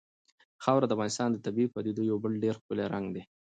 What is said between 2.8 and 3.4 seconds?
رنګ دی.